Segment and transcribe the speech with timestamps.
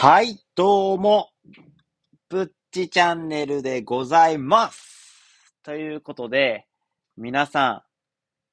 [0.00, 1.30] はい、どうも、
[2.28, 5.56] ぶっちチャンネルでございます。
[5.64, 6.68] ということで、
[7.16, 7.82] 皆さん、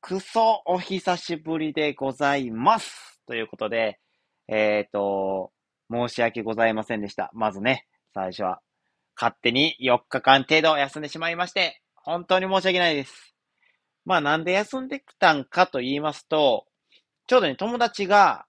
[0.01, 3.21] くそお久しぶりでございます。
[3.27, 3.99] ということで、
[4.47, 5.51] えっ、ー、と、
[5.91, 7.29] 申し訳ございませんでした。
[7.35, 7.85] まずね、
[8.15, 8.59] 最初は、
[9.15, 13.35] 勝手に4日間程度休んでしまいまして、本当に申し訳ないです。
[14.03, 16.65] まあなんで休んできたんかと言いますと、
[17.27, 18.47] ちょうどね、友達が、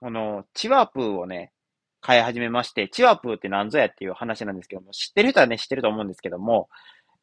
[0.00, 1.54] この、チワプーをね、
[2.06, 6.68] 飼い始めまして、チワプーって何ぞやっていう話なんですけども、知ってる人はね、知ってると思うんですけども、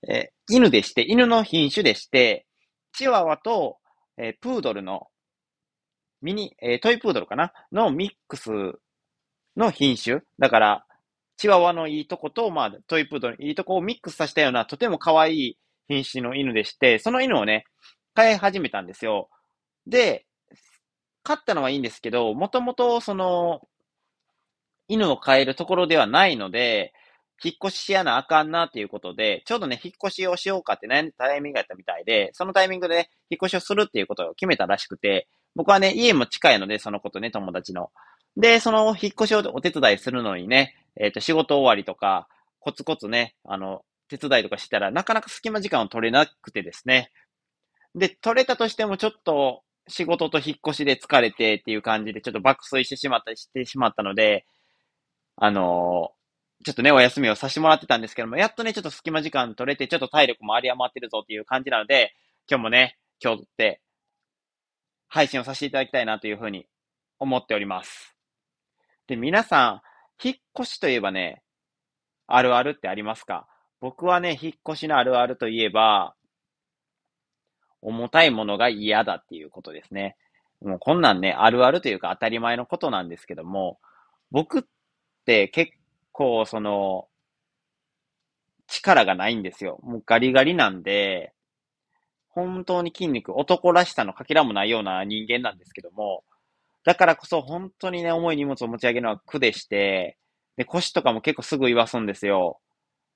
[0.09, 2.45] えー、犬でして、犬の品種でして、
[2.91, 3.77] チワワと、
[4.17, 5.07] えー、プードルの、
[6.21, 7.53] ミニ、えー、トイプードルかな？
[7.71, 8.49] のミックス
[9.55, 10.19] の品種。
[10.37, 10.85] だから、
[11.37, 17.63] チワワのいいとこと、まあ、トイプードルのいいとこをミックスさせたような、とても可愛い品種の犬でして、その犬をね、
[18.15, 19.29] 飼い始めたんですよ。
[19.87, 20.25] で、
[21.23, 23.61] 飼ったのはいいんですけど、もともと、その、
[24.87, 26.93] 犬を飼えるところではないので、
[27.43, 37.91] 引っ越ししやなあかんなっていうことで、ちょうどね、引っ越しをしようかって悩んタイミングやったみたいで、そのタイミングでね、引っ越しをするっていうことを決めたらしくて、僕はね、家も近いので、そのことね、友達の。
[38.37, 42.27] で、その引っ越しをお手伝いするのにね、えっ、ー、と、仕事終わりとか、
[42.59, 47.11] コツコツね、あの、手伝いとかしたら、なかなか隙間時間を取れなくてですね。
[47.95, 54.45] で、取れたとしてもちょっと仕事と引っ越しで疲れてっていう感じで、ちょっと爆睡してしまったりしてしまったので、
[55.35, 62.13] あのー、ちょっとね、お休みをさせてもらってたんですけども、やっとね、ちょっと隙間時間取れて、ちょっと体力も有り余ってるぞっていう感じなので、
[62.49, 63.81] 今日もね、今日って、
[65.07, 66.67] 配信をさせていただきたいなというふうに
[67.19, 68.15] 思っております。
[69.07, 69.81] で、皆さん、
[70.23, 71.43] 引っ越しといえばね、
[72.27, 73.47] あるあるってありますか？
[73.81, 76.15] 僕はね、引っ越しのあるあるといえば、
[77.81, 80.15] 重たいものが嫌だっていうことですね。
[80.61, 83.77] もうこんなんね、あるあるというか当たり前のことなんですけども、
[84.31, 84.63] 僕っ
[85.23, 85.71] って結
[86.11, 87.07] 構その、
[88.67, 89.79] 力がないんですよ。
[89.83, 91.33] もうガリガリなんで、
[92.29, 96.23] 本当に筋肉、男らしさのかけらもないような人間なんですけども、
[96.83, 100.17] だからこそ本当にね、重い荷物を持ち上げるのは苦でして、
[100.57, 102.59] で、腰とかも結構すぐ言わすんですよ。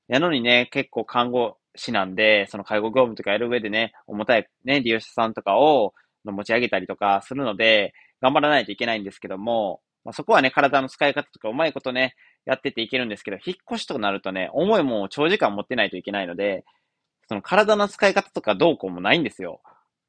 [0.08, 16.64] やのにね、結構看護師なんで、その介護業務とかやる上でね、重たいね、利用者さんとかを持ち上げたりとかするので、頑張らないといけないんですけども、まあ、そこはね、体の使い方とかうまいことね、やってていけるんですけど、引っ越しとなるとね、重いもんを長時間持ってないといけないので、
[17.28, 19.60] その体の使い方とかどうこうもないんですよ。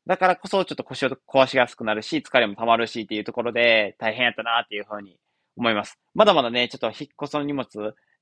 [0.07, 5.19] だからこそちょっと腰を壊しやすくなるし、疲れも溜まるしっていうところで大変やったなっていうふうに
[5.57, 5.99] 思います。
[6.15, 7.67] まだまだね、ちょっと引っ越しの荷物、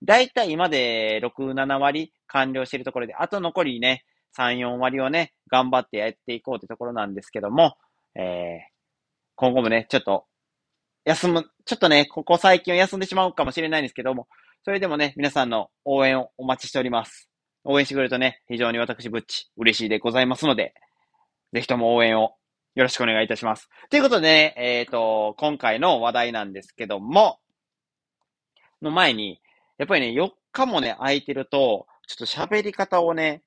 [0.03, 4.07] だいたい今で6、7割完了しているところで、あと残りね、
[4.39, 7.77] 3、4割をね、頑張ってやっていこうってところなんですけども、
[8.15, 8.77] えー、
[9.35, 10.25] 今後もね、ちょっと
[11.07, 14.27] 休む、ちょっとね、ここ最近は休んでしまうかもしれないんですけども、
[14.65, 17.31] それでもね、皆さんの応援をお待ちしております。
[17.63, 20.75] 応援してくれるとね、非常に私、ぶっち、嬉しいでございますので、
[21.53, 22.35] ぜひとも応援を
[22.75, 23.69] よろしくお願いいたします。
[23.89, 27.39] ということでね、えっ、ー、と、今回の話題なんですけども、
[28.83, 29.41] の前に、
[29.79, 33.43] やっぱりね、4日もね、空いてると、ちょっと喋り方をね、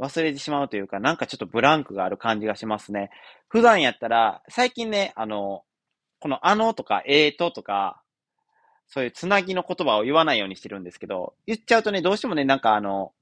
[0.00, 3.10] 忘れてしまうというか、なんかちょっとブランクがある感じがしますね。
[3.46, 5.62] 普段やったら、最近ね、あの、
[6.22, 8.00] このあのとかえーととか、
[8.86, 13.12] そういうつなぎの言葉を言わないようにしてるんですけど、言っちゃうとね、どうしてもね、なんかあの、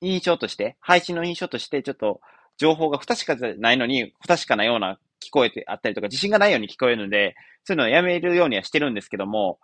[0.00, 2.20] 印象として、配信の印象として、ちょっと
[2.58, 9.60] 情報が不確かじゃないのに、不確かなような聞こえてあったりとか、自信がないように聞こえるので、そういうのをやめるようにはしてるんですけども、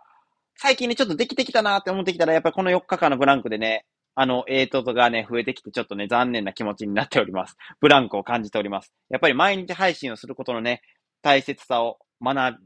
[0.55, 7.57] 最近ね、ちょっとできてきたなって思ってきたら、やっぱりこの4日間のブランクでね、あの、えーとがね、増えてきて、ちょっとね、残念な気持ちになっております。
[7.81, 8.93] ブランクを感じております。
[9.11, 10.83] やっぱり毎日配信をすることのね、
[11.23, 12.59] 大切さを学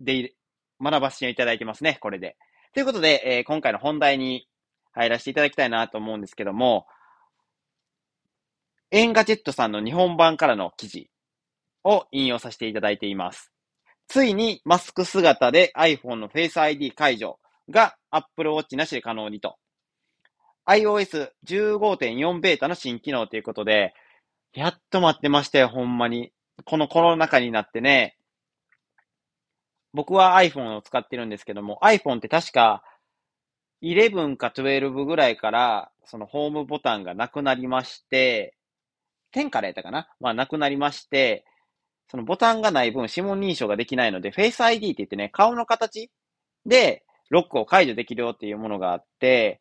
[0.00, 0.34] で、
[0.82, 2.36] 学ばせていただいてますね、これで。
[2.74, 4.48] ということで、えー、今回の本題に
[4.92, 6.86] 入らせていただきたいなと思うんですけども、
[8.90, 11.10] Engadget さんの日本版からの記事
[11.84, 13.52] を引用させていただいています。
[14.08, 17.38] ついにマスク姿で iPhone の Face ID 解除
[17.70, 19.56] が Apple Watch なしで可能にと。
[20.66, 23.94] iOS15.4 ベータの新機能ということで、
[24.52, 26.32] やっと待ってましたよ、ほんまに。
[26.64, 28.16] このコロナ禍になってね、
[29.94, 32.82] 僕は iPhone を使ってるんですけども、iPhone って確か
[33.82, 38.54] 11か12ぐらいから、そのホームボタンがなくなりまして、
[39.34, 40.08] 10からやったかな？
[40.20, 41.44] まあなくなりまして、
[42.10, 46.10] そのボタンがない分指紋認証ができないので、Face ID って言ってね、顔の形
[46.66, 49.58] でロックを解除できるよっていうものがあって、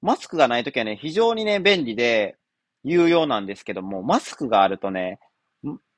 [0.00, 2.36] マスクがないときはね、非常にね、便利で
[2.84, 5.18] 有用なんですけども、マスクがあるとね、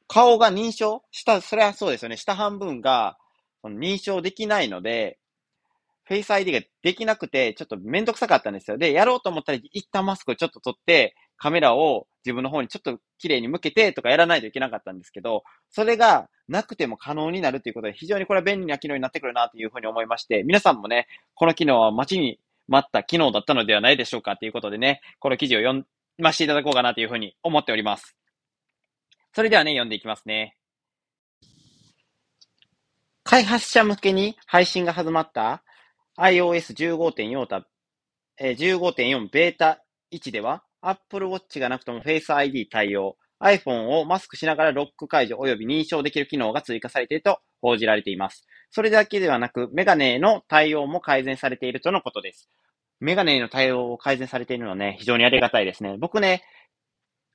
[0.08, 2.16] 顔が認証下、それはそうですよね。
[2.16, 3.18] 下半分が
[3.68, 5.18] 認証できないので、
[6.08, 8.78] Face ID ができなくて、ちょっとめんどくさかったんですよ。
[8.78, 25.86] で、やろうと思ったら、一旦マスクをちょっと取って、カメラを自分の方にちょっと綺麗に向けてとかやらないといけなかったんですけど、それがなくても可能になるということで、非常にこれは便利な機能になってくるなというふうに思いまして、皆さんもね、この機能は待ちに待った機能だったのではないでしょうかということでね、この記事を読
[26.18, 28.16] ませていただこうかなというふうに思っております。
[29.32, 30.56] それではね、読んでいきますね。
[33.30, 35.62] 開発者向けに配信が始まった
[36.18, 37.62] ？iOS15.4
[38.38, 48.48] え15.4ベータ1では Apple Watch がなくとも Face ID 対応、iPhone をマスクしながらロック解除及び認証できる機能が追加されていると報じられています。
[48.72, 52.50] それだけではなく、メガネの対応も改善されているとのことです。
[52.98, 55.98] メガネの対応を改善されているのはね、非常にありがたいですね。
[56.00, 56.42] 僕ね、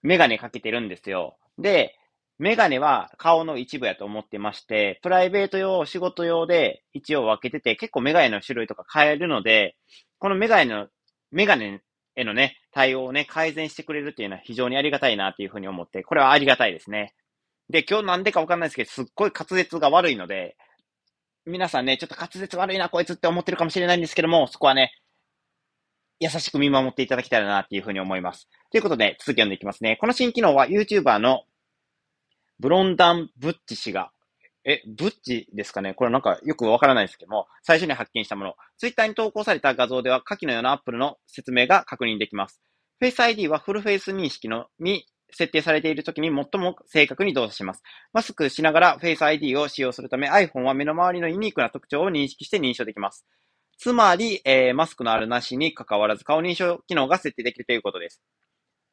[0.02, 1.38] メガネかけてるんですよ。
[1.58, 1.96] で、
[2.38, 9.76] メガネは顔の一部やと思ってまして、プライベート用、仕事用で一応分けてて、結構メガネの種類とか変えるので、
[10.20, 10.88] このメガネの、
[11.32, 11.82] メガネ
[12.16, 17.14] へのね、対応をね、改善してくれるっていうのは非常にありがたいなっていうふうに思って、これはありがたいですね。
[17.70, 20.58] で、今日なんでかわかんないですけど、すっごい滑舌が悪いので、
[21.46, 24.92] 皆さんね、ちょっと滑舌悪いな、こいつって思ってるかもしれないんですけども、そこはね、
[26.20, 28.50] 優しく見守っていただきたいなっていうふうに思います。
[28.72, 29.98] ということで、続き読んでいきますね。
[29.98, 31.44] この新機能は YouTuber の
[32.60, 34.12] ブロンダン・ブッチ氏が、
[34.64, 35.94] え、ブッチですかね？
[35.94, 38.56] これなんかよくわからないですけども、最初に発見したもの。
[38.78, 42.62] ツイッターに投稿された画像では下記のようなアップルの説明が確認できます。
[43.02, 47.84] Face ID はフルフェイス認識のに設定されているときに最も正確に動作します。
[48.14, 53.26] マスクしながら Face ID を使用するため iPhone は目の周りのユニークな特徴を認識して認証できます。
[53.78, 58.24] つまり、えー、マスクのあるなしに関わらず顔認証機能が設定できるということです。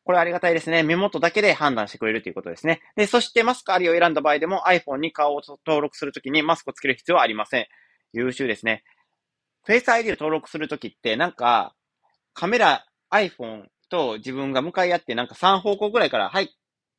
[0.05, 0.83] これありがたいですね。
[0.83, 2.81] 目元だけで判断してくれるということですね。
[2.97, 7.67] で、そしてマスクありを選んだ場合でも iPhone に顔を登録するときにマスクをつける必要はありません。
[8.13, 8.83] 優秀ですね。
[9.67, 11.75] Face ID を登録するときって、なんか、
[12.35, 16.57] カメラ、iPhone と自分が向かい合って、なんか3方向ぐらいから、はい、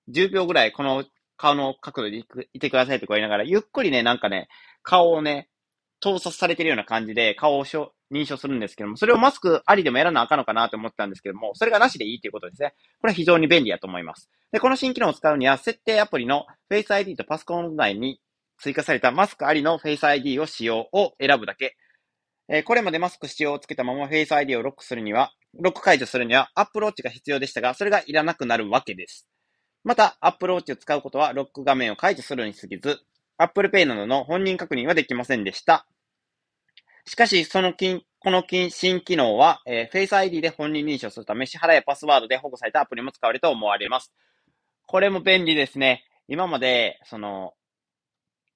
[0.10, 1.04] 10秒ぐらいこの
[1.36, 2.24] 顔の角度で
[2.54, 4.48] いてくださいとか言いながら、ゆっくりね、なんかね、
[4.82, 5.50] 顔をね、
[6.00, 12.74] 盗撮されてるような感じで顔をしょ認証するんですけども、それをマスクありでもやらなあかんのかなと思ったんですけども、それがなしでいいということですね。
[13.02, 14.30] これは非常に便利だと思います。
[14.52, 18.22] で、この新機能を使うには、設定アプリの Face ID とパソコン内に
[18.58, 21.76] 追加されたマスクありの Face ID を使用を選ぶだけ。
[22.50, 29.28] え、これまでマスク使用をつけたまま Face ID をロックするには、ロック解除するには Apple Watch が必要でしたが、それがいらなくなるわけです。
[29.84, 33.00] また、Apple Watch を使うことはロック画面を解除するに過ぎず、
[33.38, 35.88] Apple Pay などの本人確認はできませんでした。
[37.06, 44.14] しかし、その金、この金新機能は、えー、Face ID で本人認証するため、支払いやパスワードで保護されたアプリも使われると思われます。
[44.88, 46.06] これも便利ですね。
[46.28, 47.54] 今まで、その、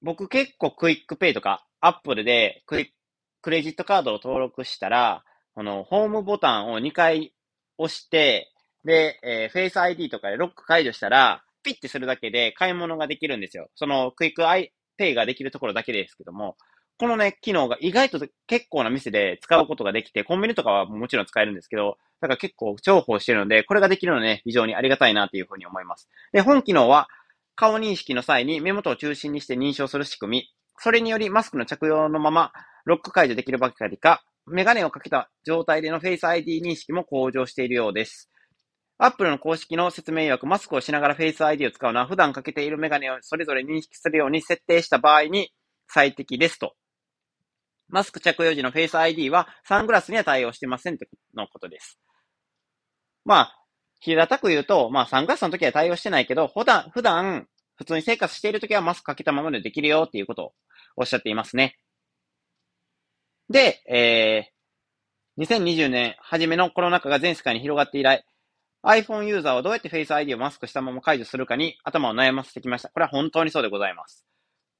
[0.02, 2.94] 僕結構 QUICPay とか、アップルでクイ
[3.42, 5.24] クレジットカードを登録したら、
[5.54, 7.34] このホームボタンを2回
[7.78, 8.52] 押して、
[8.86, 13.70] で、えー、Face ID とかでロック解除したら、ピッてするだけで買い物ができるんですよ。
[13.76, 16.56] その QUICPay ができるところだけですけども、
[17.00, 26.10] このね、機能が意外と結構な店で使うことができて、コンビニとかはもちろん使えるんですけど、だから結構重宝してるので、これができるのね、非常にありがたいなというふうに思います。
[26.32, 27.08] で、本機能は、
[27.56, 30.54] 顔認識の際に目元を中心にして認証する仕組み。
[30.80, 32.52] それによりマスクの着用のまま
[32.86, 38.32] ロック解除できるばかりか、メガネをかけた状態でのフェイス ID 認識も向上しているようです。
[39.00, 45.52] アップルの公式の説明曰く、マスクをしながらフェイス ID を使うのは普段かけているメガネをそれぞれ認識するように設定した場合に
[45.88, 46.74] 最適ですと
[47.90, 52.00] マスク着用時のフェイス ID はサングラスには対応してませんってのことです。
[53.26, 53.64] まあ、
[54.00, 60.54] 平たく言うと、まあサングラスの時は対応してないけど、普段、普段、普通に生活している時はマスクかけたままでできるよっていうことを
[60.96, 61.78] おっしゃっていますね。
[63.50, 68.26] で、えー、2020年初めのコロナ禍が全世界に広がって以来、
[68.84, 72.90] iPhone ユーザーはどうやって Face ID をマスクしたまま解除するかに頭を悩ませてきました。
[72.90, 74.26] これは本当にそうでございます。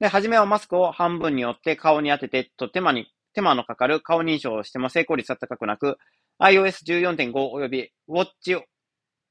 [0.00, 5.98] で、はじめはマスクを半分に折って顔に当ててと手間に、手間のかかる顔認証をしても成功率は高くなく、
[6.40, 8.62] iOS14.5 及び Watch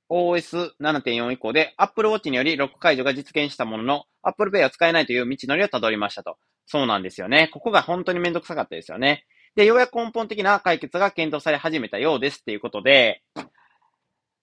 [0.09, 6.37] OS7.4 以降で Apple Watch によりロック解除が実現したものの、Apple Pay は使えないという道のりをたどりましたと。
[6.65, 7.49] そうなんですよね。
[7.53, 9.25] ここが本当にめんどくさかったですよね。
[9.55, 13.23] で、ようやく根本的な解決が検討され始めたようですっていうことで、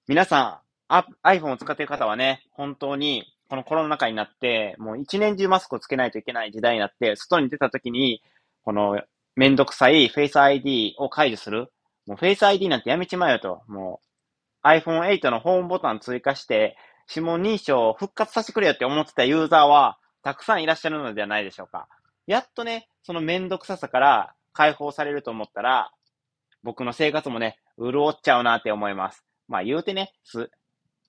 [0.08, 3.24] 皆さん、iPhone を使っている方はね、本当に
[3.54, 8.20] このコロナ禍になって、もう一年中マスクをつけないといけない時代になって、外に出た時に、
[8.64, 9.00] この
[9.36, 11.72] めんどくさい Face ID を解除する。
[12.06, 13.62] もう Face ID なんてやめちまえよと。
[13.68, 14.00] も
[14.64, 16.76] う iPhone 8のホームボタン追加して、
[17.08, 21.86] 指紋認証を復活させてくれよって思ってたユーザーは、たくさんいらっしゃるのではないでしょうか。
[22.26, 25.92] やっとね、そのめんどくささから解放されると思ったら、
[26.64, 29.24] 僕の生活もね、潤っちゃうなって思います。
[29.46, 30.50] まあ言うてね、す、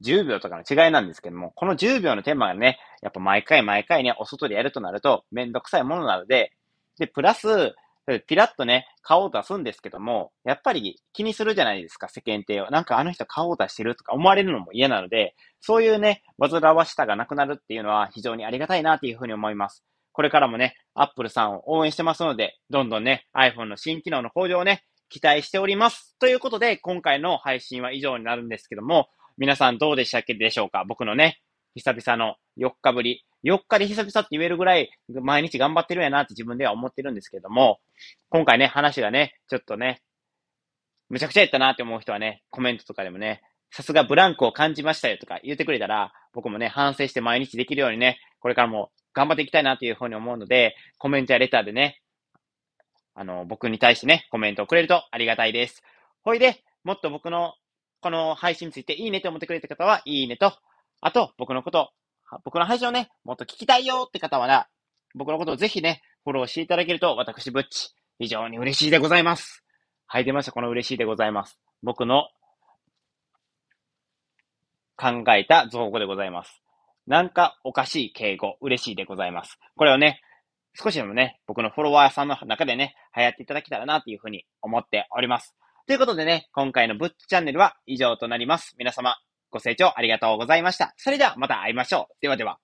[0.04, 6.52] 10秒とかの違いなんですけども、この10秒のテーマがね、やっぱ毎回毎回ね、お外でやるとなるとめんどくさいものなので、
[6.98, 7.74] で、プラス、
[8.28, 12.70] ピラッとね、顔を出すんですけども、やっぱり気にするじゃないですか、世間体を。
[12.70, 19.84] なんかあの人顔を出してるとか思われるのも嫌なので、そういうね、煩わしさがなくなるっていうのは非常にありがたいなっていうふうに思います。
[20.12, 26.16] これからもね、アップルさんを応援してますので、どんどんね、iPhone の新機能の向上をね、期待しております。
[26.20, 30.86] ということで、今回の配信は以上になるんですけども、皆さんどうでしたっけでしょうか？
[30.88, 31.42] 僕のね、
[31.75, 33.25] 久々の4日ぶり。
[33.44, 37.80] 4日で久々って言えるぐらい毎日頑張ってるんやなって自分では思ってるんですけども、
[38.30, 40.01] 今回ね、話がね、ちょっとね、
[41.10, 52.01] むちゃくちゃやったなって思う人はね、コメントとかでもね、さすがブランクを感じましたよとか言ってくれたら、僕もね、反省して毎日できるようにね、これからも頑張っていきたいなというふうに思うので、コメントやレターでね、
[53.13, 55.84] あの、僕に対してね、コメントをくれるとありがたいです。
[56.24, 57.54] ほいで、もっと僕の
[58.05, 60.53] この配信についていいねと思ってくれた方は、いいねと、
[61.01, 61.89] あと、僕のこと、
[62.43, 64.67] 僕の配信をね、もっと聞きたいよって方はな、
[65.15, 69.63] 僕のことをぜひね、フォローしていただけると、私、ぶっち、非常に嬉しいでございます。
[70.05, 70.51] はい、出ました。
[70.51, 71.59] この嬉しいでございます。
[71.81, 72.27] 僕の
[74.95, 76.62] 考えた造語でございます。
[77.07, 79.57] なんかおかしい敬語、嬉しいでございます。
[79.75, 80.21] これをね、
[80.75, 85.55] 少しでもね、僕のフォロワーさんの中でね、流行っていただけたらなというふうに思っております。
[85.88, 88.74] ということでね、今回のブッチチャンネルは以上となります。
[88.80, 89.18] 皆様、
[89.51, 90.96] ご清聴ありがとうございました。
[90.98, 92.15] それではまた会いましょう。
[92.22, 92.58] ではでは。